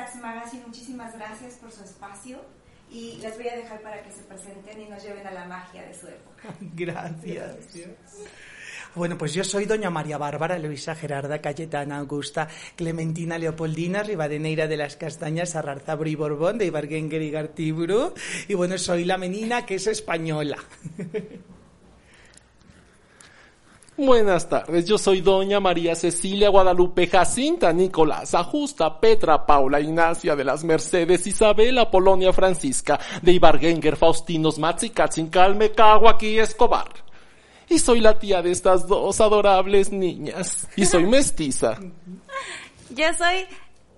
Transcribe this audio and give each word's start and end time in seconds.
Sax 0.00 0.16
Magazine, 0.16 0.62
muchísimas 0.66 1.14
gracias 1.14 1.56
por 1.56 1.70
su 1.70 1.84
espacio 1.84 2.40
y 2.90 3.18
las 3.20 3.36
voy 3.36 3.48
a 3.48 3.56
dejar 3.56 3.82
para 3.82 4.02
que 4.02 4.10
se 4.10 4.22
presenten 4.22 4.80
y 4.80 4.88
nos 4.88 5.02
lleven 5.02 5.26
a 5.26 5.30
la 5.30 5.44
magia 5.44 5.82
de 5.82 5.92
su 5.92 6.06
época. 6.06 6.54
Gracias. 6.74 7.76
Bueno, 8.94 9.18
pues 9.18 9.34
yo 9.34 9.44
soy 9.44 9.66
doña 9.66 9.90
María 9.90 10.16
Bárbara, 10.16 10.58
Luisa 10.58 10.94
Gerarda, 10.94 11.42
Cayetana 11.42 11.98
Augusta, 11.98 12.48
Clementina 12.76 13.36
Leopoldina, 13.36 14.02
Rivadeneira 14.02 14.66
de 14.66 14.78
las 14.78 14.96
Castañas, 14.96 15.54
Arrarzabro 15.54 16.08
y 16.08 16.14
Borbón, 16.14 16.56
de 16.56 16.66
Ibarguenguer 16.66 17.20
y 17.20 17.30
Gartiburu. 17.30 18.14
Y 18.48 18.54
bueno, 18.54 18.78
soy 18.78 19.04
la 19.04 19.18
menina 19.18 19.66
que 19.66 19.74
es 19.74 19.86
española. 19.86 20.56
Buenas 24.02 24.48
tardes, 24.48 24.86
yo 24.86 24.96
soy 24.96 25.20
doña 25.20 25.60
María 25.60 25.94
Cecilia 25.94 26.48
Guadalupe 26.48 27.06
Jacinta 27.06 27.70
Nicolás 27.70 28.34
Ajusta 28.34 28.98
Petra 28.98 29.44
Paula 29.44 29.78
Ignacia 29.78 30.34
de 30.34 30.42
las 30.42 30.64
Mercedes 30.64 31.26
Isabela 31.26 31.90
Polonia 31.90 32.32
Francisca 32.32 32.98
de 33.20 33.32
Ibargenger 33.32 33.96
Faustinos 33.96 34.58
Calme 35.30 35.72
Caguaqui 35.72 36.38
Escobar. 36.38 36.88
Y 37.68 37.78
soy 37.78 38.00
la 38.00 38.18
tía 38.18 38.40
de 38.40 38.52
estas 38.52 38.88
dos 38.88 39.20
adorables 39.20 39.92
niñas. 39.92 40.66
Y 40.76 40.86
soy 40.86 41.04
mestiza. 41.04 41.76
Yo 42.88 43.04
soy 43.18 43.44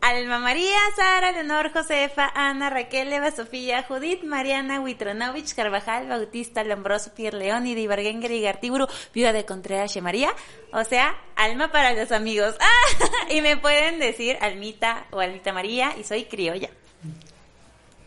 Alma 0.02 0.40
María, 0.40 0.78
Sara, 0.96 1.30
Leonor, 1.30 1.72
Josefa, 1.72 2.28
Ana, 2.34 2.70
Raquel, 2.70 3.12
Eva, 3.12 3.30
Sofía, 3.30 3.84
Judith, 3.84 4.24
Mariana, 4.24 4.80
Witronovich, 4.80 5.54
Carvajal, 5.54 6.08
Bautista, 6.08 6.64
Lombroso, 6.64 7.14
Pierre 7.14 7.38
León 7.38 7.68
y 7.68 8.42
Gartiburu, 8.42 8.88
viuda 9.14 9.32
de 9.32 9.44
Contreras 9.44 9.96
María. 10.02 10.34
O 10.72 10.82
sea, 10.82 11.14
alma 11.36 11.70
para 11.70 11.92
los 11.92 12.10
amigos. 12.10 12.56
Y 13.30 13.42
me 13.42 13.56
pueden 13.56 14.00
decir 14.00 14.36
Almita 14.40 15.06
o 15.12 15.20
Almita 15.20 15.52
María 15.52 15.96
y 15.96 16.02
soy 16.02 16.24
criolla. 16.24 16.70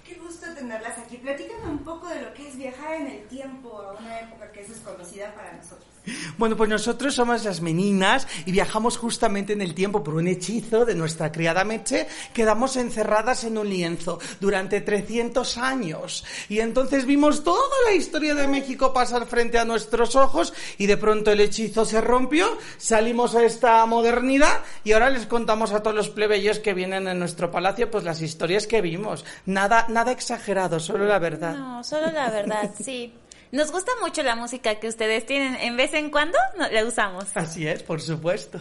Qué 0.05 0.15
gusto 0.15 0.53
tenerlas 0.53 0.97
aquí. 0.97 1.15
Platícame 1.15 1.69
un 1.69 1.79
poco 1.79 2.09
de 2.09 2.23
lo 2.23 2.33
que 2.33 2.49
es 2.49 2.57
viajar 2.57 2.95
en 2.95 3.07
el 3.07 3.27
tiempo 3.29 3.81
a 3.81 3.93
una 3.93 4.19
época 4.19 4.51
que 4.51 4.59
es 4.59 4.67
desconocida 4.67 5.33
para 5.33 5.53
nosotros. 5.53 5.94
Bueno, 6.37 6.57
pues 6.57 6.69
nosotros 6.69 7.15
somos 7.15 7.45
las 7.45 7.61
meninas 7.61 8.27
y 8.45 8.51
viajamos 8.51 8.97
justamente 8.97 9.53
en 9.53 9.61
el 9.61 9.73
tiempo 9.73 10.03
por 10.03 10.15
un 10.15 10.27
hechizo 10.27 10.85
de 10.85 10.95
nuestra 10.95 11.31
criada 11.31 11.63
Meche. 11.63 12.07
Quedamos 12.33 12.75
encerradas 12.75 13.43
en 13.43 13.57
un 13.57 13.69
lienzo 13.69 14.19
durante 14.39 14.81
300 14.81 15.57
años. 15.57 16.25
Y 16.49 16.59
entonces 16.59 17.05
vimos 17.05 17.43
toda 17.43 17.75
la 17.87 17.93
historia 17.93 18.35
de 18.35 18.47
México 18.47 18.93
pasar 18.93 19.25
frente 19.25 19.57
a 19.57 19.65
nuestros 19.65 20.15
ojos 20.15 20.53
y 20.77 20.85
de 20.85 20.97
pronto 20.97 21.31
el 21.31 21.41
hechizo 21.41 21.85
se 21.85 22.01
rompió, 22.01 22.57
salimos 22.77 23.35
a 23.35 23.43
esta 23.43 23.85
modernidad 23.85 24.61
y 24.83 24.91
ahora 24.91 25.09
les 25.09 25.25
contamos 25.25 25.71
a 25.71 25.81
todos 25.81 25.95
los 25.95 26.09
plebeyos 26.09 26.59
que 26.59 26.73
vienen 26.73 27.07
en 27.07 27.19
nuestro 27.19 27.51
palacio 27.51 27.89
pues 27.89 28.03
las 28.03 28.21
historias 28.21 28.67
que 28.67 28.81
vimos. 28.81 29.25
Nada, 29.45 29.85
nada 29.89 30.11
exagerado, 30.11 30.79
solo 30.79 31.05
la 31.05 31.19
verdad. 31.19 31.55
No, 31.55 31.83
solo 31.83 32.11
la 32.11 32.29
verdad, 32.29 32.71
sí. 32.81 33.13
Nos 33.51 33.71
gusta 33.71 33.91
mucho 34.01 34.23
la 34.23 34.35
música 34.35 34.79
que 34.79 34.87
ustedes 34.87 35.25
tienen. 35.25 35.55
En 35.55 35.77
vez 35.77 35.93
en 35.93 36.09
cuando 36.09 36.37
la 36.71 36.85
usamos. 36.85 37.25
Así 37.35 37.67
es, 37.67 37.83
por 37.83 38.01
supuesto. 38.01 38.59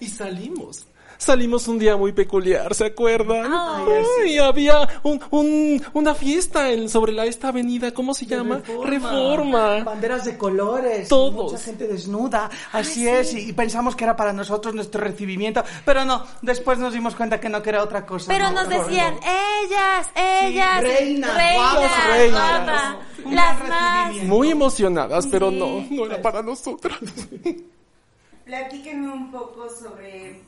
Y 0.00 0.08
salimos. 0.08 0.86
Salimos 1.18 1.66
un 1.68 1.78
día 1.78 1.96
muy 1.96 2.12
peculiar, 2.12 2.74
¿se 2.74 2.86
acuerdan? 2.86 3.52
Ay, 3.52 4.04
Ay, 4.24 4.38
había 4.38 4.88
un, 5.02 5.20
un, 5.30 5.82
una 5.94 6.14
fiesta 6.14 6.70
en, 6.70 6.88
sobre 6.88 7.12
la, 7.12 7.24
esta 7.24 7.48
avenida, 7.48 7.92
¿cómo 7.92 8.14
se 8.14 8.26
llama? 8.26 8.62
Reforma. 8.84 9.82
Banderas 9.84 10.24
de 10.24 10.36
colores. 10.36 11.08
Todos. 11.08 11.52
Mucha 11.52 11.62
gente 11.64 11.86
desnuda. 11.88 12.50
Así 12.72 13.08
es. 13.08 13.34
Y, 13.34 13.48
y 13.50 13.52
pensamos 13.52 13.96
que 13.96 14.04
era 14.04 14.16
para 14.16 14.32
nosotros 14.32 14.74
nuestro 14.74 15.00
recibimiento. 15.02 15.62
Pero 15.84 16.04
no, 16.04 16.24
después 16.42 16.78
nos 16.78 16.92
dimos 16.92 17.14
cuenta 17.14 17.40
que 17.40 17.48
no, 17.48 17.62
que 17.62 17.70
era 17.70 17.82
otra 17.82 18.04
cosa. 18.04 18.26
Pero 18.28 18.46
No, 18.50 18.62
nos 18.62 18.68
no, 18.68 18.78
decían, 18.82 19.14
no. 19.14 19.20
ellas, 19.64 20.08
ellas, 20.14 20.82
reinas, 20.82 21.34
reinas, 21.34 21.54
guapas 21.74 22.08
reinas. 22.08 22.64
guapas, 22.64 22.96
las 23.34 23.68
más. 23.68 24.14
Muy 24.24 24.50
emocionadas, 24.50 25.26
pero 25.28 25.50
Sí. 25.50 25.56
no, 25.58 25.84
no 25.90 26.06
era 26.06 26.20
para 26.22 26.42
nosotras. 26.42 26.98
Platíquenme 28.44 29.08
un 29.12 29.30
poco 29.32 29.68
sobre, 29.68 30.40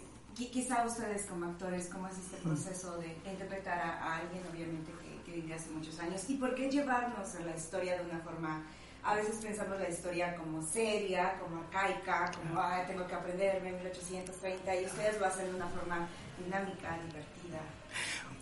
quizá 0.46 0.84
ustedes 0.86 1.26
como 1.26 1.46
actores, 1.46 1.88
cómo 1.92 2.08
es 2.08 2.16
este 2.18 2.36
proceso 2.38 2.96
de 2.98 3.16
interpretar 3.28 3.78
a, 3.78 4.16
alguien, 4.16 4.42
obviamente, 4.50 4.92
que, 4.92 5.22
que 5.24 5.36
vivió 5.40 5.56
hace 5.56 5.70
muchos 5.70 5.98
años, 5.98 6.22
y 6.28 6.34
por 6.34 6.54
qué 6.54 6.70
llevarnos 6.70 7.34
a 7.34 7.40
la 7.40 7.56
historia 7.56 7.98
de 7.98 8.08
una 8.08 8.20
forma, 8.20 8.62
a 9.02 9.14
veces 9.14 9.36
pensamos 9.36 9.78
la 9.78 9.88
historia 9.88 10.36
como 10.36 10.62
seria, 10.62 11.38
como 11.38 11.62
arcaica, 11.62 12.30
como, 12.32 12.60
ah, 12.60 12.84
tengo 12.86 13.06
que 13.06 13.14
aprenderme 13.14 13.72
1830, 13.72 14.76
y 14.76 14.84
ustedes 14.86 15.18
lo 15.18 15.26
hacen 15.26 15.46
de 15.46 15.54
una 15.54 15.68
forma 15.68 16.08
dinámica, 16.38 16.98
divertida. 17.06 17.60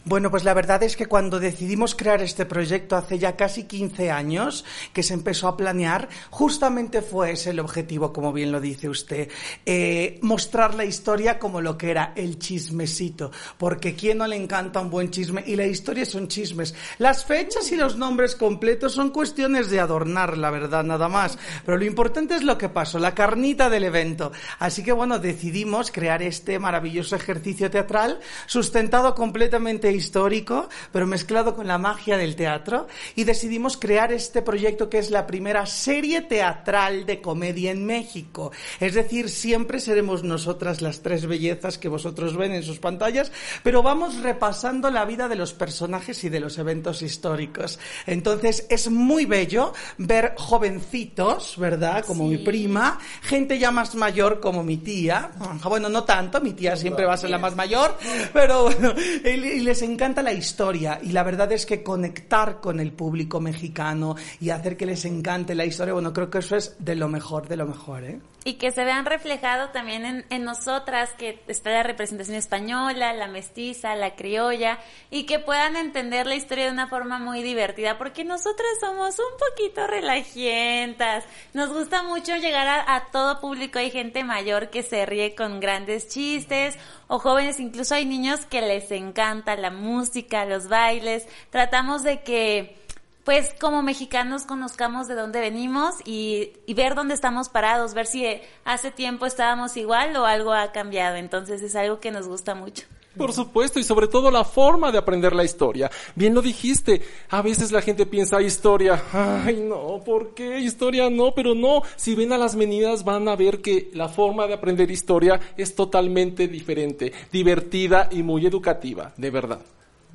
Bueno, 0.09 0.31
pues 0.31 0.45
la 0.45 0.55
verdad 0.55 0.85
es 0.85 0.97
que 0.97 1.07
cuando 1.07 1.41
decidimos 1.41 1.97
crear 1.97 2.23
este 2.23 2.47
proyecto 2.47 2.95
hace 2.95 3.19
ya 3.19 3.35
casi 3.35 3.65
15 3.65 4.13
años 4.13 4.65
que 4.93 5.03
se 5.03 5.15
empezó 5.15 5.49
a 5.49 5.57
planear, 5.57 6.09
justamente 6.31 7.03
fue 7.03 7.33
ese 7.33 7.51
el 7.51 7.59
objetivo, 7.59 8.13
como 8.13 8.33
bien 8.33 8.53
lo 8.53 8.61
dice 8.61 8.89
usted, 8.89 9.29
eh, 9.65 10.21
mostrar 10.23 10.77
la 10.77 10.85
historia 10.85 11.41
como 11.41 11.61
lo 11.61 11.77
que 11.77 11.91
era 11.91 12.13
el 12.15 12.39
chismecito, 12.39 13.33
porque 13.59 13.97
¿quién 13.97 14.19
no 14.19 14.29
le 14.29 14.37
encanta 14.37 14.79
un 14.79 14.91
buen 14.91 15.11
chisme? 15.11 15.43
Y 15.45 15.57
la 15.57 15.67
historia 15.67 16.05
son 16.05 16.29
chismes. 16.29 16.73
Las 16.99 17.25
fechas 17.25 17.73
y 17.73 17.77
los 17.77 17.97
nombres 17.97 18.37
completos 18.37 18.93
son 18.93 19.11
cuestiones 19.11 19.71
de 19.71 19.81
adornar, 19.81 20.39
la 20.39 20.53
verdad, 20.53 20.85
nada 20.85 21.09
más. 21.09 21.37
Pero 21.65 21.79
lo 21.79 21.85
importante 21.85 22.37
es 22.37 22.45
lo 22.45 22.57
que 22.57 22.69
pasó, 22.69 23.01
la 23.01 23.13
carnita 23.13 23.69
del 23.69 23.83
evento. 23.83 24.31
Así 24.61 24.85
que 24.85 24.93
bueno, 24.93 25.19
decidimos 25.19 25.91
crear 25.91 26.23
este 26.23 26.61
maravilloso 26.61 27.17
ejercicio 27.17 27.73
teatral 27.73 28.21
sustentado 28.47 29.13
completamente 29.17 29.96
histórico, 29.97 30.69
pero 30.93 31.07
mezclado 31.07 31.57
con 31.57 31.67
la 31.67 31.79
magia 31.79 32.17
del 32.17 32.37
teatro, 32.37 32.87
y 33.15 33.25
decidimos 33.25 33.77
crear 33.77 34.13
este 34.13 34.43
proyecto 34.43 34.89
que 34.89 34.99
es 34.99 35.11
la 35.11 35.27
primera 35.27 35.67
serie 35.67 36.23
teatral 36.23 37.07
de 37.07 37.21
comedia 37.21 37.71
en 37.71 37.85
México. 37.85 38.53
Es 38.81 38.95
decir, 38.95 39.29
siempre 39.29 39.81
seremos 39.81 40.23
nosotras 40.23 40.83
las 40.83 41.01
tres 41.01 41.27
bellezas 41.27 41.79
que 41.79 41.89
vosotros 41.89 42.37
ven 42.37 42.53
en 42.53 42.63
sus 42.63 42.79
pantallas, 42.79 43.33
pero 43.63 43.83
vamos 43.83 44.21
repasando 44.21 44.91
la 44.91 45.05
vida 45.05 45.29
de 45.29 45.37
los 45.37 45.55
personajes 45.55 46.23
y 46.25 46.29
de 46.29 46.41
los 46.41 46.59
eventos 46.59 47.03
históricos. 47.03 47.79
Entonces, 48.07 48.67
es 48.69 48.91
muy 48.91 49.25
bello 49.25 49.73
ver 49.99 50.35
jovencitos, 50.37 51.57
¿verdad? 51.59 52.05
Como 52.05 52.27
mi 52.27 52.39
prima, 52.39 52.99
gente 53.23 53.59
ya 53.59 53.71
más 53.71 53.95
mayor 53.95 54.41
como 54.41 54.63
mi 54.63 54.77
tía. 54.77 55.31
Bueno, 55.65 55.89
no 55.89 56.05
tanto, 56.05 56.41
mi 56.41 56.53
tía 56.53 56.77
siempre 56.77 57.07
va 57.07 57.15
a 57.15 57.17
ser 57.17 57.31
la 57.31 57.39
más 57.39 57.57
mayor, 57.57 57.97
pero 58.33 58.65
bueno, 58.65 58.95
y 59.25 59.47
y 59.47 59.61
les 59.77 59.83
encanta 59.83 60.23
la 60.23 60.33
historia 60.33 60.99
y 61.03 61.13
la 61.13 61.23
verdad 61.23 61.53
es 61.53 61.67
que 61.67 61.83
conectar 61.83 62.63
con 62.63 62.81
el 62.81 62.93
público 62.93 63.41
mexicano 63.41 64.17
y 64.41 64.49
hacer 64.49 64.75
que 64.75 64.87
les 64.87 65.05
encante 65.05 65.55
la 65.55 65.67
historia, 65.67 65.93
bueno, 65.93 66.15
creo 66.15 66.31
que 66.31 66.39
eso 66.39 66.57
es 66.57 66.77
de 66.79 66.95
lo 66.95 67.09
mejor, 67.09 67.47
de 67.47 67.57
lo 67.57 67.67
mejor, 67.67 68.05
¿eh? 68.05 68.19
Y 68.47 68.55
que 68.55 68.71
se 68.71 68.85
vean 68.85 69.07
reflejado 69.07 69.71
también 69.71 70.05
en, 70.05 70.25
en 70.31 70.45
nosotras, 70.45 71.11
que 71.19 71.43
está 71.49 71.71
la 71.71 71.83
representación 71.83 72.37
española, 72.37 73.13
la 73.13 73.27
mestiza, 73.27 73.97
la 73.97 74.15
criolla, 74.15 74.79
y 75.11 75.27
que 75.27 75.41
puedan 75.41 75.75
entender 75.75 76.29
la 76.29 76.37
historia 76.37 76.67
de 76.67 76.71
una 76.71 76.87
forma 76.87 77.19
muy 77.19 77.43
divertida, 77.43 77.99
porque 77.99 78.23
nosotras 78.23 78.69
somos 78.79 79.19
un 79.19 79.37
poquito 79.37 79.89
relajientas. 79.89 81.25
Nos 81.55 81.73
gusta 81.73 82.05
mucho 82.05 82.37
llegar 82.37 82.69
a, 82.69 82.95
a 82.95 83.07
todo 83.07 83.41
público. 83.41 83.81
Hay 83.81 83.91
gente 83.91 84.23
mayor 84.23 84.71
que 84.71 84.85
se 84.85 85.05
ríe 85.07 85.35
con 85.35 85.59
grandes 85.59 86.07
chistes, 86.07 86.79
o 87.09 87.19
jóvenes, 87.19 87.59
incluso 87.59 87.97
hay 87.97 88.05
niños 88.05 88.47
que 88.47 88.63
les 88.63 88.93
encanta 88.93 89.57
la 89.57 89.71
música, 89.71 90.45
los 90.45 90.69
bailes. 90.69 91.27
Tratamos 91.51 92.05
de 92.05 92.23
que 92.23 92.86
pues 93.27 93.53
como 93.61 93.83
mexicanos 93.83 94.45
conozcamos 94.45 95.09
de 95.09 95.17
dónde 95.17 95.41
venimos 95.41 95.97
y, 96.05 96.53
y 96.65 96.75
ver 96.75 96.95
dónde 96.95 97.13
estamos 97.13 97.49
parados, 97.49 97.93
ver 97.93 98.07
si 98.07 98.25
hace 98.65 98.93
tiempo 98.93 99.27
estábamos 99.27 99.77
igual 99.77 100.17
o 100.17 100.27
algo 100.27 100.53
ha 100.53 100.71
cambiado. 100.71 101.17
Entonces 101.17 101.61
es 101.61 101.75
algo 101.75 101.99
que 101.99 102.13
nos 102.13 102.29
gusta 102.29 102.55
mucho. 102.55 102.85
Por 103.17 103.33
supuesto, 103.33 103.81
y 103.81 103.85
sobre 103.85 104.07
todo 104.07 104.31
la 104.31 104.45
forma 104.45 104.93
de 104.93 104.99
aprender 104.99 105.35
la 105.35 105.43
historia. 105.43 105.91
Bien 106.15 106.35
lo 106.35 106.43
dijiste, 106.43 107.03
a 107.31 107.43
veces 107.43 107.73
la 107.73 107.83
gente 107.83 108.07
piensa 108.07 108.41
historia, 108.41 109.03
ay 109.13 109.57
no, 109.57 110.01
¿por 110.05 110.35
qué 110.35 110.61
historia 110.61 111.11
no? 111.11 111.35
Pero 111.35 111.55
no, 111.55 111.83
si 111.97 112.15
ven 112.15 112.33
a 112.33 112.39
las 112.39 112.55
meninas 112.55 113.03
van 113.03 113.27
a 113.27 113.35
ver 113.35 113.61
que 113.61 113.91
la 113.95 114.09
forma 114.09 114.47
de 114.47 114.55
aprender 114.55 114.89
historia 114.89 115.41
es 115.57 115.75
totalmente 115.75 116.47
diferente, 116.47 117.13
divertida 117.33 118.09
y 118.13 118.23
muy 118.23 118.47
educativa, 118.47 119.13
de 119.17 119.31
verdad. 119.31 119.61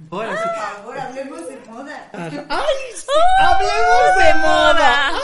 Sí. 0.09 0.17
Hablemos 0.99 1.47
de 1.47 1.50
moda. 1.71 2.09
¡Ay, 2.13 2.75
sí! 2.95 3.07
¡Hablemos 3.39 4.17
de 4.17 4.33
moda! 4.35 5.09
¡Ah! 5.09 5.19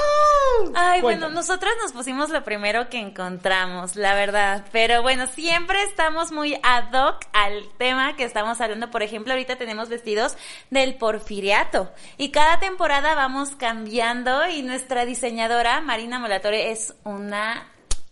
Ay, 0.74 1.02
bueno, 1.02 1.30
nosotras 1.30 1.74
nos 1.82 1.92
pusimos 1.92 2.30
lo 2.30 2.44
primero 2.44 2.90
que 2.90 3.00
encontramos, 3.00 3.96
la 3.96 4.14
verdad. 4.14 4.66
Pero 4.72 5.02
bueno, 5.02 5.28
siempre 5.28 5.84
estamos 5.84 6.32
muy 6.32 6.60
ad 6.64 6.94
hoc 6.94 7.26
al 7.34 7.68
tema 7.78 8.16
que 8.16 8.24
estamos 8.24 8.60
hablando. 8.62 8.90
Por 8.90 9.04
ejemplo, 9.04 9.34
ahorita 9.34 9.58
tenemos 9.58 9.90
vestidos 9.90 10.38
del 10.70 10.96
porfiriato. 10.96 11.92
Y 12.18 12.32
cada 12.32 12.60
temporada 12.60 13.16
vamos 13.16 13.56
cambiando 13.56 14.48
y 14.48 14.62
nuestra 14.62 15.06
diseñadora, 15.06 15.82
Marina 15.82 16.20
Molatore, 16.20 16.72
es 16.72 16.94
una 17.04 17.68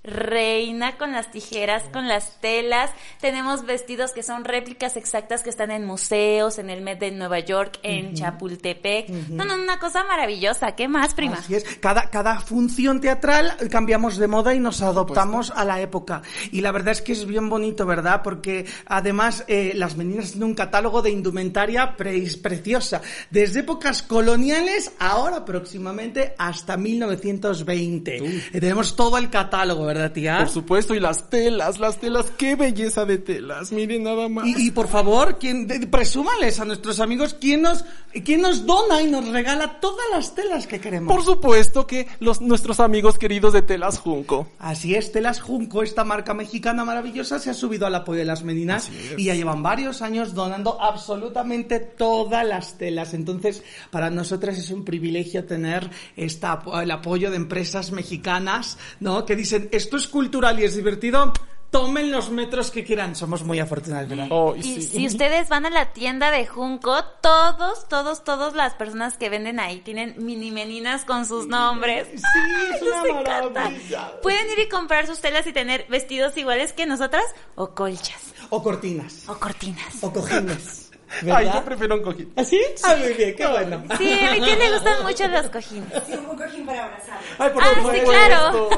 reina 0.05 0.97
con 0.97 1.11
las 1.11 1.31
tijeras, 1.31 1.83
con 1.91 2.07
las 2.07 2.39
telas. 2.41 2.91
Tenemos 3.21 3.65
vestidos 3.65 4.11
que 4.11 4.23
son 4.23 4.43
réplicas 4.45 4.97
exactas 4.97 5.43
que 5.43 5.49
están 5.49 5.71
en 5.71 5.85
museos, 5.85 6.59
en 6.59 6.69
el 6.69 6.81
Met 6.81 6.99
de 6.99 7.11
Nueva 7.11 7.39
York, 7.39 7.79
en 7.83 8.13
Chapultepec. 8.13 9.09
No, 9.29 9.45
no, 9.45 9.55
una 9.55 9.79
cosa 9.79 10.03
maravillosa. 10.03 10.75
¿Qué 10.75 10.87
más, 10.87 11.13
prima? 11.13 11.35
Así 11.37 11.55
es. 11.55 11.63
Cada, 11.79 12.09
cada 12.09 12.39
función 12.39 13.01
teatral 13.01 13.55
cambiamos 13.69 14.17
de 14.17 14.27
moda 14.27 14.53
y 14.53 14.59
nos 14.59 14.81
adoptamos 14.81 15.51
a 15.55 15.65
la 15.65 15.81
época. 15.81 16.21
Y 16.51 16.61
la 16.61 16.71
verdad 16.71 16.91
es 16.93 17.01
que 17.01 17.11
es 17.13 17.25
bien 17.25 17.49
bonito, 17.49 17.85
¿verdad? 17.85 18.21
Porque 18.23 18.65
además 18.85 19.43
eh, 19.47 19.73
las 19.75 19.95
meninas 19.95 20.31
tienen 20.31 20.49
un 20.49 20.55
catálogo 20.55 21.01
de 21.01 21.09
indumentaria 21.11 21.95
pre- 21.95 22.25
preciosa. 22.41 23.01
Desde 23.29 23.61
épocas 23.61 24.03
coloniales, 24.03 24.91
ahora 24.99 25.43
próximamente 25.45 26.33
hasta 26.37 26.77
1920. 26.77 28.17
Eh, 28.17 28.41
tenemos 28.53 28.95
todo 28.95 29.17
el 29.17 29.29
catálogo, 29.29 29.85
¿verdad, 29.85 29.94
tía? 30.13 30.37
Por 30.39 30.49
supuesto, 30.49 30.93
y 30.95 30.99
las 30.99 31.29
telas, 31.29 31.79
las 31.79 31.99
telas, 31.99 32.31
qué 32.37 32.55
belleza 32.55 33.05
de 33.05 33.17
telas, 33.17 33.71
miren 33.71 34.03
nada 34.03 34.29
más. 34.29 34.45
Y, 34.47 34.67
y, 34.67 34.71
por 34.71 34.87
favor, 34.87 35.37
¿quién, 35.39 35.67
de- 35.67 35.85
presúmales 35.87 36.59
a 36.59 36.65
nuestros 36.65 36.99
amigos 36.99 37.35
quién 37.39 37.61
nos, 37.63 37.85
quién 38.23 38.41
nos 38.41 38.65
dona 38.65 39.01
y 39.01 39.09
nos 39.09 39.27
regala 39.29 39.79
todas 39.79 40.05
las 40.11 40.35
telas 40.35 40.67
que 40.67 40.79
queremos. 40.79 41.13
Por 41.13 41.23
supuesto 41.23 41.87
que 41.87 42.07
los, 42.19 42.41
nuestros 42.41 42.79
amigos 42.79 43.17
queridos 43.17 43.53
de 43.53 43.61
Telas 43.61 43.99
Junco. 43.99 44.47
Así 44.59 44.95
es, 44.95 45.11
Telas 45.11 45.41
Junco, 45.41 45.83
esta 45.83 46.03
marca 46.03 46.33
mexicana 46.33 46.85
maravillosa, 46.85 47.39
se 47.39 47.49
ha 47.49 47.53
subido 47.53 47.85
al 47.85 47.95
apoyo 47.95 48.19
de 48.19 48.25
las 48.25 48.43
meninas 48.43 48.89
y 49.17 49.25
ya 49.25 49.35
llevan 49.35 49.63
varios 49.63 50.01
años 50.01 50.33
donando 50.33 50.81
absolutamente 50.81 51.79
todas 51.79 52.45
las 52.45 52.77
telas. 52.77 53.13
Entonces, 53.13 53.63
para 53.91 54.09
nosotras 54.09 54.57
es 54.57 54.69
un 54.71 54.83
privilegio 54.85 55.45
tener 55.45 55.89
esta, 56.15 56.61
el 56.81 56.91
apoyo 56.91 57.29
de 57.31 57.37
empresas 57.37 57.91
mexicanas, 57.91 58.77
¿no? 58.99 59.25
Que 59.25 59.35
dicen, 59.35 59.69
esto 59.85 59.97
es 59.97 60.07
cultural 60.07 60.59
y 60.59 60.63
es 60.63 60.75
divertido, 60.75 61.31
tomen 61.69 62.11
los 62.11 62.31
metros 62.31 62.71
que 62.71 62.83
quieran. 62.83 63.15
Somos 63.15 63.43
muy 63.43 63.59
afortunados, 63.59 64.09
¿verdad? 64.09 64.27
Oh, 64.31 64.55
y 64.55 64.63
sí. 64.63 64.81
si 64.81 65.05
ustedes 65.05 65.47
van 65.47 65.67
a 65.67 65.69
la 65.69 65.93
tienda 65.93 66.31
de 66.31 66.47
Junco, 66.47 67.03
todos, 67.21 67.87
todos, 67.87 68.23
todas 68.23 68.55
las 68.55 68.73
personas 68.73 69.15
que 69.17 69.29
venden 69.29 69.59
ahí 69.59 69.81
tienen 69.81 70.15
mini 70.17 70.49
meninas 70.49 71.05
con 71.05 71.27
sus 71.27 71.45
nombres. 71.45 72.07
Sí, 72.15 72.21
Ay, 72.35 72.75
es 72.77 72.81
una 72.81 72.95
nos 72.97 73.05
encanta. 73.05 73.49
maravilla. 73.61 74.11
Pueden 74.23 74.49
ir 74.53 74.59
y 74.59 74.69
comprar 74.69 75.05
sus 75.05 75.19
telas 75.21 75.45
y 75.45 75.53
tener 75.53 75.85
vestidos 75.87 76.35
iguales 76.35 76.73
que 76.73 76.87
nosotras, 76.87 77.25
o 77.53 77.75
colchas, 77.75 78.33
O 78.49 78.63
cortinas, 78.63 79.29
o 79.29 79.35
cortinas. 79.37 80.01
o 80.01 80.11
cojines. 80.11 80.81
Ay, 81.31 81.45
yo 81.53 81.63
prefiero 81.63 81.95
un 81.95 82.01
cojín. 82.01 82.33
¿Así? 82.35 82.59
Ah, 82.83 82.95
muy 82.99 83.13
bien, 83.13 83.35
qué 83.37 83.45
bueno. 83.45 83.83
Sí, 83.97 84.11
a 84.11 84.31
mi 84.33 84.41
tía 84.41 84.55
le 84.55 84.73
gustan 84.73 85.03
mucho 85.03 85.27
los 85.27 85.49
cojines. 85.49 85.87
Sí, 86.07 86.13
un 86.13 86.35
cojín 86.35 86.65
para 86.65 86.85
abrazar. 86.85 87.19
Ay, 87.37 87.49
por 87.53 87.63
Ah, 87.63 87.67
sí, 87.93 87.99
claro. 88.01 88.69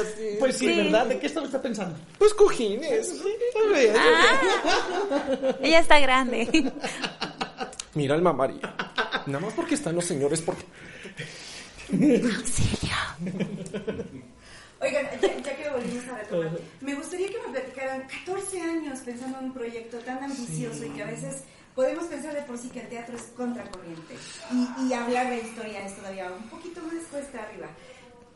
Así. 0.00 0.36
Pues 0.38 0.56
sí, 0.58 0.66
Sí. 0.68 0.76
¿verdad? 0.76 1.06
¿De 1.06 1.18
qué 1.18 1.26
estaba 1.26 1.46
usted 1.46 1.60
pensando? 1.60 1.96
Pues 2.18 2.34
cojines. 2.34 3.14
Ah, 3.96 5.54
ella 5.60 5.78
está 5.80 5.98
grande. 6.00 6.72
Mira 7.94 8.14
el 8.14 8.22
María. 8.22 8.74
Nada 9.26 9.40
más 9.40 9.52
porque 9.54 9.74
están 9.74 9.94
los 9.94 10.04
señores, 10.04 10.40
porque... 10.40 10.64
Auxilio. 11.92 12.94
Oigan, 14.80 15.06
ya, 15.20 15.38
ya 15.38 15.56
que 15.56 15.70
volvimos 15.70 16.08
a 16.08 16.16
retomar, 16.18 16.50
me 16.80 16.94
gustaría 16.94 17.28
que 17.28 17.38
me 17.46 17.52
platicaran 17.52 18.02
14 18.24 18.60
años 18.60 18.98
pensando 19.00 19.38
en 19.38 19.44
un 19.46 19.52
proyecto 19.52 19.98
tan 19.98 20.24
ambicioso 20.24 20.84
y 20.84 20.88
que 20.90 21.02
a 21.02 21.06
veces 21.06 21.44
podemos 21.74 22.04
pensar 22.06 22.34
de 22.34 22.42
por 22.42 22.58
sí 22.58 22.68
que 22.70 22.80
el 22.80 22.88
teatro 22.88 23.16
es 23.16 23.22
contracorriente 23.36 24.14
y, 24.50 24.88
y 24.88 24.92
hablar 24.92 25.30
de 25.30 25.38
historia 25.38 25.86
es 25.86 25.94
todavía 25.96 26.32
un 26.32 26.48
poquito 26.48 26.80
más 26.82 27.04
cuesta 27.10 27.42
arriba. 27.44 27.68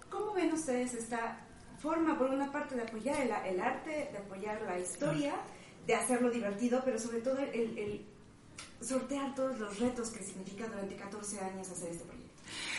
¿Cómo 0.08 0.34
ven 0.34 0.52
ustedes 0.52 0.94
esta 0.94 1.36
forma, 1.78 2.18
por 2.18 2.30
una 2.30 2.50
parte, 2.50 2.74
de 2.74 2.82
apoyar 2.82 3.20
el, 3.20 3.30
el 3.54 3.60
arte, 3.60 4.10
de 4.12 4.18
apoyar 4.18 4.62
la 4.62 4.78
historia, 4.78 5.34
de 5.86 5.94
hacerlo 5.94 6.30
divertido, 6.30 6.82
pero 6.84 6.98
sobre 6.98 7.20
todo 7.20 7.38
el, 7.38 7.78
el 7.78 8.06
sortear 8.80 9.34
todos 9.34 9.58
los 9.58 9.78
retos 9.78 10.10
que 10.10 10.22
significa 10.22 10.66
durante 10.66 10.96
14 10.96 11.40
años 11.40 11.70
hacer 11.70 11.90
este 11.90 12.04
proyecto? 12.04 12.15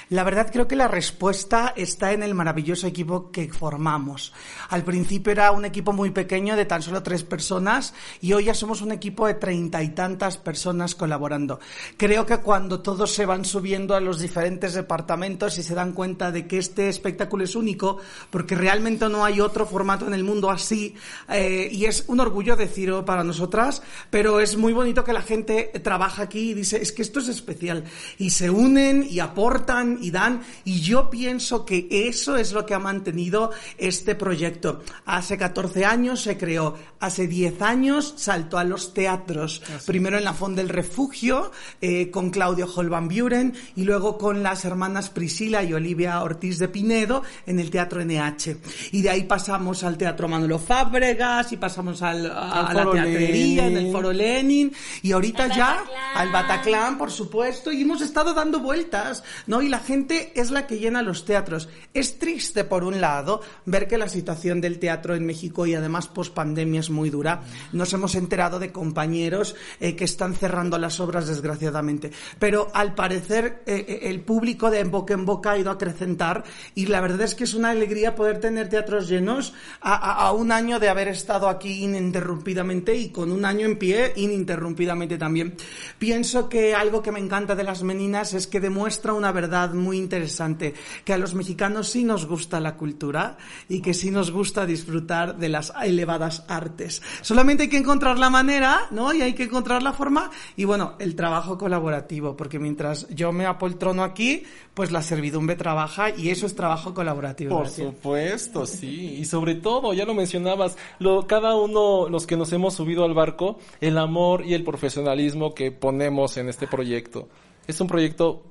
La 0.09 0.23
verdad 0.23 0.49
creo 0.51 0.69
que 0.69 0.77
la 0.77 0.87
respuesta 0.87 1.73
está 1.75 2.13
en 2.13 2.23
el 2.23 2.33
maravilloso 2.33 2.87
equipo 2.87 3.29
que 3.29 3.51
formamos. 3.51 4.31
Al 4.69 4.83
principio 4.83 5.33
era 5.33 5.51
un 5.51 5.65
equipo 5.65 5.91
muy 5.91 6.11
pequeño 6.11 6.55
de 6.55 6.63
tan 6.63 6.81
solo 6.81 7.03
tres 7.03 7.23
personas 7.23 7.93
y 8.21 8.31
hoy 8.31 8.45
ya 8.45 8.53
somos 8.53 8.81
un 8.81 8.93
equipo 8.93 9.27
de 9.27 9.33
treinta 9.33 9.83
y 9.83 9.89
tantas 9.89 10.37
personas 10.37 10.95
colaborando. 10.95 11.59
Creo 11.97 12.25
que 12.25 12.37
cuando 12.37 12.79
todos 12.79 13.13
se 13.13 13.25
van 13.25 13.43
subiendo 13.43 13.95
a 13.95 13.99
los 13.99 14.19
diferentes 14.19 14.73
departamentos 14.73 15.57
y 15.57 15.63
se 15.63 15.75
dan 15.75 15.91
cuenta 15.91 16.31
de 16.31 16.47
que 16.47 16.57
este 16.57 16.87
espectáculo 16.87 17.43
es 17.43 17.55
único, 17.55 17.97
porque 18.29 18.55
realmente 18.55 19.09
no 19.09 19.25
hay 19.25 19.41
otro 19.41 19.65
formato 19.65 20.07
en 20.07 20.13
el 20.13 20.23
mundo 20.23 20.49
así, 20.49 20.95
eh, 21.29 21.67
y 21.69 21.83
es 21.83 22.05
un 22.07 22.21
orgullo 22.21 22.55
decirlo 22.55 23.03
para 23.03 23.25
nosotras, 23.25 23.81
pero 24.09 24.39
es 24.39 24.55
muy 24.55 24.71
bonito 24.71 25.03
que 25.03 25.11
la 25.11 25.21
gente 25.21 25.71
trabaja 25.83 26.23
aquí 26.23 26.51
y 26.51 26.53
dice, 26.53 26.81
es 26.81 26.93
que 26.93 27.01
esto 27.01 27.19
es 27.19 27.27
especial, 27.27 27.83
y 28.17 28.29
se 28.29 28.49
unen 28.49 29.05
y 29.09 29.19
aportan 29.19 29.66
y 30.01 30.11
dan, 30.11 30.43
y 30.63 30.79
yo 30.79 31.09
pienso 31.09 31.65
que 31.65 31.87
eso 31.91 32.37
es 32.37 32.53
lo 32.53 32.65
que 32.65 32.73
ha 32.73 32.79
mantenido 32.79 33.51
este 33.77 34.15
proyecto. 34.15 34.81
Hace 35.05 35.37
14 35.37 35.85
años 35.85 36.21
se 36.21 36.37
creó, 36.37 36.75
hace 36.99 37.27
10 37.27 37.61
años 37.61 38.13
saltó 38.15 38.57
a 38.57 38.63
los 38.63 38.93
teatros, 38.93 39.61
primero 39.85 40.17
en 40.17 40.23
la 40.23 40.33
Fond 40.33 40.55
del 40.55 40.69
Refugio, 40.69 41.51
eh, 41.81 42.09
con 42.11 42.29
Claudio 42.29 42.67
Holban 42.73 43.09
Buren, 43.09 43.53
y 43.75 43.83
luego 43.83 44.17
con 44.17 44.41
las 44.41 44.63
hermanas 44.63 45.09
Priscila 45.09 45.63
y 45.63 45.73
Olivia 45.73 46.21
Ortiz 46.23 46.59
de 46.59 46.69
Pinedo 46.69 47.23
en 47.45 47.59
el 47.59 47.69
Teatro 47.69 48.01
NH. 48.01 48.57
Y 48.93 49.01
de 49.01 49.09
ahí 49.09 49.23
pasamos 49.23 49.83
al 49.83 49.97
Teatro 49.97 50.29
Manolo 50.29 50.59
Fábregas, 50.59 51.51
y 51.51 51.57
pasamos 51.57 52.01
al, 52.01 52.31
a, 52.31 52.71
la 52.73 52.89
teatrería, 52.89 53.67
en 53.67 53.77
el. 53.77 53.91
Foro 53.91 54.13
Lenin, 54.13 54.71
y 55.01 55.11
ahorita 55.11 55.43
Al 55.43 55.51
ya 55.51 55.67
Bataclan. 55.75 56.17
al 56.17 56.31
Bataclan, 56.31 56.97
por 56.97 57.11
supuesto, 57.11 57.71
y 57.71 57.81
hemos 57.81 58.01
estado 58.01 58.33
dando 58.33 58.59
vueltas, 58.59 59.23
¿no? 59.47 59.61
Y 59.61 59.69
la 59.69 59.79
gente 59.79 60.31
es 60.35 60.51
la 60.51 60.67
que 60.67 60.77
llena 60.79 61.01
los 61.01 61.25
teatros. 61.25 61.67
Es 61.93 62.19
triste, 62.19 62.63
por 62.63 62.83
un 62.83 63.01
lado, 63.01 63.41
ver 63.65 63.87
que 63.87 63.97
la 63.97 64.07
situación 64.09 64.61
del 64.61 64.79
teatro 64.79 65.15
en 65.15 65.25
México 65.25 65.65
y 65.65 65.73
además 65.73 66.07
post 66.07 66.33
pandemia 66.33 66.79
es 66.81 66.89
muy 66.89 67.09
dura. 67.09 67.41
Nos 67.73 67.91
hemos 67.93 68.15
enterado 68.15 68.59
de 68.59 68.71
compañeros 68.71 69.55
eh, 69.79 69.95
que 69.95 70.03
están 70.03 70.35
cerrando 70.35 70.77
las 70.77 70.99
obras, 70.99 71.27
desgraciadamente. 71.27 72.11
Pero 72.39 72.69
al 72.73 72.93
parecer, 72.95 73.63
eh, 73.65 73.85
eh, 73.87 73.99
el 74.03 74.21
público 74.21 74.69
de 74.69 74.83
boca 74.83 75.13
en 75.13 75.25
boca 75.25 75.51
ha 75.51 75.57
ido 75.57 75.69
a 75.69 75.73
acrecentar 75.73 76.43
y 76.75 76.85
la 76.87 77.01
verdad 77.01 77.21
es 77.21 77.35
que 77.35 77.43
es 77.45 77.53
una 77.53 77.69
alegría 77.71 78.15
poder 78.15 78.39
tener 78.39 78.69
teatros 78.69 79.07
llenos 79.07 79.53
a, 79.81 79.93
a- 79.95 80.27
a 80.27 80.31
un 80.31 80.51
año 80.51 80.79
de 80.79 80.89
haber 80.89 81.07
estado 81.07 81.47
aquí 81.49 81.83
ininterrumpidamente 81.83 82.95
y 82.95 83.09
con 83.09 83.31
un 83.31 83.45
año 83.45 83.65
en 83.65 83.77
pie 83.77 84.13
ininterrumpidamente 84.15 85.17
también. 85.17 85.55
Pienso 85.99 86.49
que 86.49 86.73
algo 86.75 87.01
que 87.01 87.11
me 87.11 87.19
encanta 87.19 87.55
de 87.55 87.63
las 87.63 87.83
meninas 87.83 88.33
es 88.33 88.47
que 88.47 88.59
demuestra 88.59 89.13
una 89.13 89.31
verdad 89.37 89.73
muy 89.73 89.97
interesante, 89.99 90.73
que 91.05 91.13
a 91.13 91.17
los 91.19 91.35
mexicanos 91.35 91.89
sí 91.89 92.03
nos 92.03 92.25
gusta 92.25 92.59
la 92.59 92.75
cultura 92.75 93.37
y 93.69 93.81
que 93.81 93.93
sí 93.93 94.09
nos 94.09 94.31
gusta 94.31 94.65
disfrutar 94.65 95.37
de 95.37 95.49
las 95.49 95.71
elevadas 95.83 96.43
artes. 96.47 97.03
Solamente 97.21 97.63
hay 97.63 97.69
que 97.69 97.77
encontrar 97.77 98.17
la 98.17 98.31
manera, 98.31 98.87
¿no? 98.89 99.13
Y 99.13 99.21
hay 99.21 99.33
que 99.33 99.43
encontrar 99.43 99.83
la 99.83 99.93
forma 99.93 100.31
y 100.55 100.65
bueno, 100.65 100.95
el 100.97 101.15
trabajo 101.15 101.55
colaborativo, 101.57 102.35
porque 102.35 102.57
mientras 102.57 103.07
yo 103.09 103.31
me 103.31 103.45
apoltrono 103.45 104.03
aquí, 104.03 104.43
pues 104.73 104.91
la 104.91 105.03
servidumbre 105.03 105.55
trabaja 105.55 106.09
y 106.09 106.29
eso 106.29 106.47
es 106.47 106.55
trabajo 106.55 106.95
colaborativo. 106.95 107.57
Por 107.57 107.69
supuesto, 107.69 108.65
sí. 108.65 109.17
Y 109.19 109.25
sobre 109.25 109.55
todo, 109.55 109.93
ya 109.93 110.05
lo 110.05 110.15
mencionabas, 110.15 110.77
lo, 110.97 111.27
cada 111.27 111.55
uno, 111.55 112.09
los 112.09 112.25
que 112.25 112.37
nos 112.37 112.51
hemos 112.53 112.73
subido 112.73 113.03
al 113.03 113.13
barco, 113.13 113.59
el 113.81 113.97
amor 113.99 114.45
y 114.45 114.55
el 114.55 114.63
profesionalismo 114.63 115.53
que 115.53 115.71
ponemos 115.71 116.37
en 116.37 116.49
este 116.49 116.65
proyecto. 116.67 117.27
Es 117.67 117.81
un 117.81 117.87
proyecto 117.87 118.43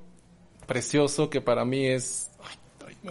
precioso 0.67 1.29
que 1.29 1.41
para 1.41 1.65
mí 1.65 1.87
es... 1.87 2.29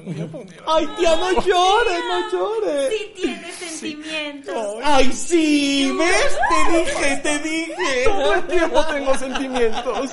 me. 0.00 0.28
Ay, 0.66 0.86
tía, 0.98 1.16
no 1.16 1.32
llores, 1.32 2.00
no 2.08 2.30
llores. 2.32 2.94
Sí 2.96 3.12
tiene 3.14 3.52
sentimientos. 3.52 4.76
Ay, 4.82 5.12
sí, 5.12 5.92
¿ves? 5.98 6.38
Te 6.48 6.78
dije, 6.78 7.16
te 7.16 7.38
dije. 7.40 8.04
Todo 8.04 8.34
el 8.34 8.46
tiempo 8.46 8.86
tengo 8.86 9.18
sentimientos. 9.18 10.10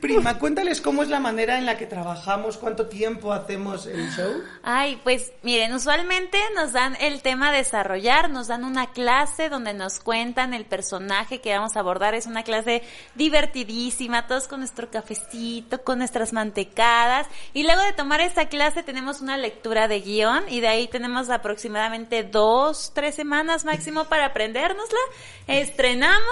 Prima, 0.00 0.38
cuéntales 0.38 0.82
cómo 0.82 1.02
es 1.02 1.08
la 1.08 1.18
manera 1.18 1.56
en 1.56 1.64
la 1.64 1.78
que 1.78 1.86
trabajamos, 1.86 2.58
cuánto 2.58 2.88
tiempo 2.88 3.32
hacemos 3.32 3.86
el 3.86 4.10
show. 4.10 4.42
Ay, 4.62 5.00
pues 5.02 5.32
miren, 5.42 5.72
usualmente 5.72 6.38
nos 6.54 6.72
dan 6.72 6.94
el 7.00 7.22
tema 7.22 7.48
a 7.48 7.52
desarrollar, 7.52 8.28
nos 8.28 8.48
dan 8.48 8.64
una 8.64 8.92
clase 8.92 9.48
donde 9.48 9.72
nos 9.72 10.00
cuentan 10.00 10.52
el 10.52 10.66
personaje 10.66 11.40
que 11.40 11.54
vamos 11.54 11.76
a 11.76 11.80
abordar. 11.80 12.14
Es 12.14 12.26
una 12.26 12.42
clase 12.42 12.82
divertidísima, 13.14 14.26
todos 14.26 14.46
con 14.46 14.60
nuestro 14.60 14.90
cafecito, 14.90 15.82
con 15.82 15.98
nuestras 15.98 16.34
mantecadas. 16.34 17.26
Y 17.54 17.62
luego 17.62 17.80
de 17.82 17.94
tomar 17.94 18.20
esta 18.20 18.48
clase 18.48 18.73
tenemos 18.82 19.20
una 19.20 19.36
lectura 19.36 19.88
de 19.88 20.00
guion 20.00 20.44
y 20.48 20.60
de 20.60 20.68
ahí 20.68 20.88
tenemos 20.88 21.30
aproximadamente 21.30 22.22
dos, 22.22 22.92
tres 22.94 23.14
semanas 23.14 23.64
máximo 23.64 24.04
para 24.06 24.26
aprendérnosla. 24.26 24.98
Estrenamos 25.46 26.24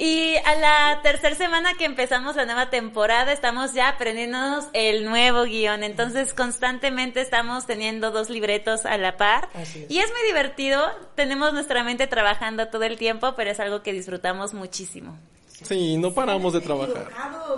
Y 0.00 0.36
a 0.36 0.54
la 0.54 1.02
tercera 1.02 1.34
semana 1.34 1.74
que 1.74 1.84
empezamos 1.84 2.36
la 2.36 2.44
nueva 2.44 2.70
temporada, 2.70 3.32
estamos 3.32 3.74
ya 3.74 3.88
aprendiéndonos 3.88 4.66
el 4.72 5.04
nuevo 5.04 5.42
guion. 5.42 5.82
Entonces, 5.82 6.34
constantemente 6.34 7.20
estamos 7.20 7.66
teniendo 7.66 8.12
dos 8.12 8.30
libretos 8.30 8.86
a 8.86 8.96
la 8.96 9.16
par. 9.16 9.48
Así 9.54 9.82
es. 9.82 9.90
Y 9.90 9.98
es 9.98 10.08
muy 10.12 10.24
divertido. 10.24 10.86
Tenemos 11.16 11.52
nuestra 11.52 11.82
mente 11.82 12.06
trabajando 12.06 12.68
todo 12.68 12.84
el 12.84 12.96
tiempo, 12.96 13.34
pero 13.34 13.50
es 13.50 13.58
algo 13.58 13.82
que 13.82 13.92
disfrutamos 13.92 14.54
muchísimo. 14.54 15.18
Sí, 15.48 15.96
no 15.96 16.14
paramos 16.14 16.52
de 16.52 16.60
trabajar. 16.60 17.08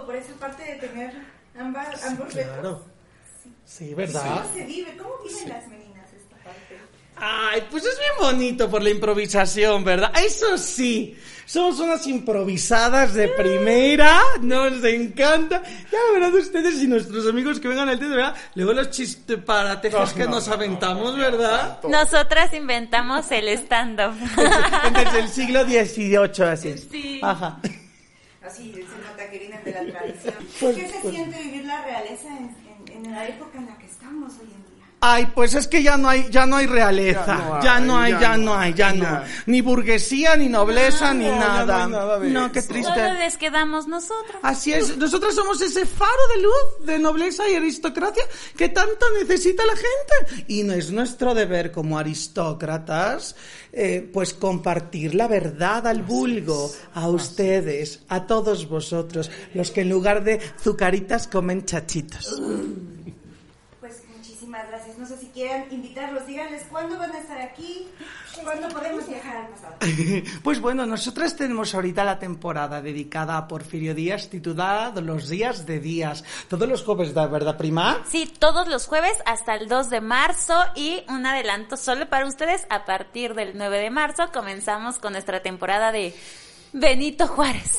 por 0.07 0.17
esa 0.17 0.33
parte 0.37 0.65
de 0.65 0.77
tener 0.77 1.13
ambas, 1.59 2.03
ambos 2.07 2.33
retos. 2.33 2.81
Sí, 3.71 3.95
¿verdad? 3.95 4.43
¿Cómo 4.43 4.55
se 4.55 4.65
vive? 4.67 4.97
¿Cómo 4.97 5.11
viven 5.23 5.49
las 5.49 5.69
meninas 5.69 6.07
esta 6.13 6.37
parte? 6.45 6.79
Ay, 7.17 7.63
pues 7.71 7.85
es 7.85 7.97
bien 7.99 8.13
bonito 8.21 8.69
por 8.69 8.83
la 8.83 8.91
improvisación, 8.91 9.85
¿verdad? 9.85 10.11
Eso 10.19 10.59
sí, 10.59 11.17
somos 11.47 11.79
unas 11.79 12.05
improvisadas 12.09 13.15
de 13.15 13.29
primera, 13.29 14.21
nos 14.41 14.83
encanta. 14.85 15.63
Ya 15.93 15.99
verán 16.13 16.35
ustedes 16.35 16.83
y 16.83 16.89
nuestros 16.89 17.29
amigos 17.29 17.61
que 17.61 17.69
vengan 17.69 17.89
al 17.89 17.99
teatro, 17.99 18.17
¿verdad? 18.17 18.35
Luego 18.57 18.73
los 18.73 18.91
chistes 18.91 19.39
que 20.17 20.27
nos 20.27 20.49
aventamos, 20.49 21.17
¿verdad? 21.17 21.79
Nosotras 21.85 22.53
inventamos 22.55 23.31
el 23.31 23.49
stand-up. 23.51 24.15
Desde 24.95 25.21
el 25.21 25.29
siglo 25.29 25.63
XVIII, 25.65 26.45
así. 26.45 26.77
Sí. 26.91 27.21
Ajá. 27.23 27.61
Así, 28.45 28.73
se 28.73 28.81
nota 28.81 29.31
que 29.31 29.39
vienen 29.39 29.63
de 29.63 29.71
la 29.73 29.85
tradición. 29.99 30.35
Pues- 30.59 30.77
¿Qué 30.77 30.89
se 30.89 30.99
pues- 31.03 31.15
siente 31.15 31.41
vivir 31.45 31.65
la 31.67 31.85
realeza 31.85 32.29
en, 32.37 32.57
en- 33.05 33.13
la 33.13 33.29
época 33.29 33.59
en 33.59 33.67
la 33.67 33.79
que 33.79 33.87
estamos 33.87 34.33
hoy? 34.41 34.49
Ay, 35.03 35.33
pues 35.35 35.55
es 35.55 35.67
que 35.67 35.83
ya 35.83 35.97
no 35.97 36.11
hay, 36.11 36.29
ya 36.31 36.45
no 36.45 36.57
hay 36.57 36.67
realeza, 36.67 37.61
ya 37.63 37.81
no 37.81 37.99
hay, 37.99 38.13
ya 38.21 38.37
no 38.37 38.55
hay, 38.55 38.75
ya 38.75 38.93
no, 38.93 39.03
ya. 39.03 39.25
ni 39.47 39.63
burguesía, 39.63 40.37
ni 40.37 40.51
nobleza, 40.51 41.15
ni 41.15 41.25
no 41.25 41.33
hay 41.33 41.39
nada. 41.39 41.89
nada 41.89 42.19
de 42.19 42.29
No, 42.29 42.53
qué 42.53 42.61
triste. 42.61 42.93
Solo 42.93 43.15
les 43.15 43.39
quedamos 43.39 43.89
nosotros. 43.89 44.37
Así 44.43 44.75
es, 44.75 44.99
nosotros 44.99 45.35
somos 45.35 45.59
ese 45.63 45.87
faro 45.87 46.29
de 46.35 46.43
luz 46.43 46.87
de 46.87 46.99
nobleza 46.99 47.49
y 47.49 47.55
aristocracia 47.55 48.23
que 48.55 48.69
tanto 48.69 49.07
necesita 49.19 49.65
la 49.65 49.75
gente. 49.75 50.45
Y 50.49 50.65
no 50.65 50.75
es 50.75 50.91
nuestro 50.91 51.35
deber 51.35 51.73
como 51.73 51.99
aristócratas, 51.99 53.37
eh, 53.73 54.07
pues 54.13 54.35
compartir 54.35 55.15
la 55.15 55.29
verdad 55.29 55.87
al 55.87 56.03
vulgo, 56.03 56.71
a 56.93 57.09
ustedes, 57.09 58.01
a 58.09 58.27
todos 58.27 58.69
vosotros, 58.69 59.31
los 59.55 59.71
que 59.71 59.81
en 59.81 59.89
lugar 59.89 60.25
de 60.25 60.41
zucaritas 60.61 61.27
comen 61.27 61.65
chachitos. 61.65 62.39
No 65.01 65.07
sé 65.07 65.17
si 65.17 65.27
quieran 65.29 65.65
invitarlos, 65.71 66.27
díganles 66.27 66.65
cuándo 66.71 66.99
van 66.99 67.11
a 67.13 67.19
estar 67.21 67.41
aquí, 67.41 67.89
cuándo 68.45 68.69
podemos 68.69 69.09
viajar 69.09 69.37
al 69.39 69.49
pasado. 69.49 69.75
Pues 70.45 70.61
bueno, 70.61 70.85
nosotros 70.85 71.35
tenemos 71.37 71.75
ahorita 71.75 72.05
la 72.05 72.19
temporada 72.19 72.83
dedicada 72.83 73.39
a 73.39 73.49
Porfirio 73.49 73.95
Díaz 73.95 74.29
titulada 74.29 75.01
Los 75.01 75.31
días 75.31 75.65
de 75.65 75.81
días. 75.81 76.23
Todos 76.49 76.69
los 76.69 76.83
jueves, 76.85 77.15
¿da- 77.15 77.27
¿verdad, 77.29 77.57
prima? 77.57 78.05
Sí, 78.11 78.31
todos 78.39 78.69
los 78.69 78.87
jueves 78.87 79.15
hasta 79.25 79.55
el 79.55 79.69
2 79.69 79.89
de 79.89 80.03
marzo 80.03 80.55
y 80.75 81.03
un 81.09 81.25
adelanto 81.25 81.79
solo 81.79 82.07
para 82.11 82.27
ustedes. 82.27 82.67
A 82.69 82.85
partir 82.85 83.35
del 83.35 83.57
9 83.57 83.79
de 83.79 83.89
marzo 83.91 84.31
comenzamos 84.33 84.99
con 84.99 85.15
nuestra 85.15 85.41
temporada 85.41 85.93
de 85.93 86.15
Benito 86.73 87.27
Juárez. 87.27 87.79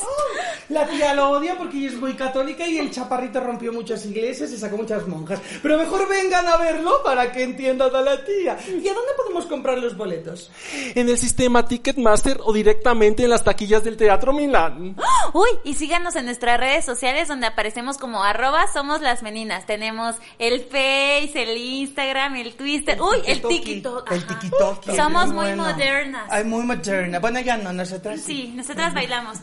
La 0.68 0.86
tía 0.86 1.14
lo 1.14 1.30
odia 1.30 1.56
porque 1.58 1.78
ella 1.78 1.88
es 1.88 1.94
muy 1.96 2.14
católica 2.14 2.66
y 2.66 2.78
el 2.78 2.90
chaparrito 2.90 3.40
rompió 3.40 3.72
muchas 3.72 4.06
iglesias 4.06 4.50
y 4.52 4.56
sacó 4.56 4.76
muchas 4.76 5.06
monjas. 5.06 5.40
Pero 5.62 5.76
mejor 5.76 6.08
vengan 6.08 6.46
a 6.46 6.56
verlo 6.56 7.02
para 7.04 7.30
que 7.32 7.42
entiendan 7.42 7.94
a 7.94 8.00
la 8.00 8.24
tía. 8.24 8.58
¿Y 8.68 8.88
a 8.88 8.94
dónde 8.94 9.12
podemos 9.16 9.46
comprar 9.46 9.78
los 9.78 9.96
boletos? 9.96 10.50
En 10.94 11.08
el 11.08 11.18
sistema 11.18 11.66
Ticketmaster 11.66 12.38
o 12.42 12.52
directamente 12.52 13.24
en 13.24 13.30
las 13.30 13.44
taquillas 13.44 13.84
del 13.84 13.96
Teatro 13.96 14.32
Milán. 14.32 14.96
Uy, 15.32 15.48
y 15.64 15.74
síganos 15.74 16.16
en 16.16 16.26
nuestras 16.26 16.58
redes 16.58 16.84
sociales 16.84 17.28
donde 17.28 17.46
aparecemos 17.46 17.98
como 17.98 18.22
arroba 18.22 18.66
somos 18.72 19.00
las 19.00 19.22
meninas. 19.22 19.66
Tenemos 19.66 20.16
el 20.38 20.62
Face, 20.62 21.32
el 21.34 21.56
Instagram, 21.56 22.36
el 22.36 22.54
Twitter. 22.54 23.00
Uy, 23.00 23.18
el 23.26 23.42
TikTok. 23.42 24.10
El 24.10 24.18
ajá. 24.18 24.38
tikitoki. 24.40 24.96
Somos 24.96 25.26
muy 25.28 25.46
bueno. 25.46 25.64
modernas. 25.64 26.26
Ay, 26.30 26.44
muy 26.44 26.62
moderna. 26.62 27.18
Bueno, 27.18 27.40
ya 27.40 27.56
no, 27.56 27.72
nosotras 27.72 28.20
Sí, 28.20 28.52
nosotras 28.54 28.81
bailamos. 28.90 29.38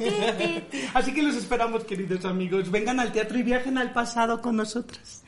Así 0.93 1.13
que 1.13 1.21
los 1.21 1.35
esperamos, 1.35 1.83
queridos 1.85 2.25
amigos. 2.25 2.69
Vengan 2.71 2.99
al 2.99 3.11
teatro 3.11 3.37
y 3.39 3.43
viajen 3.43 3.77
al 3.77 3.93
pasado 3.93 4.41
con 4.41 4.55
nosotras. 4.55 5.23